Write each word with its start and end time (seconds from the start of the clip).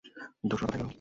দস্যুরা 0.43 0.67
কোথায় 0.67 0.79
গেলো? 0.79 0.89